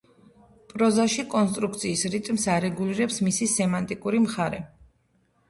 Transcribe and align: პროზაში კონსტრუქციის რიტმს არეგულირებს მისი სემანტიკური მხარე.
პროზაში 0.71 1.25
კონსტრუქციის 1.33 2.05
რიტმს 2.15 2.47
არეგულირებს 2.55 3.21
მისი 3.27 3.51
სემანტიკური 3.53 4.25
მხარე. 4.27 4.65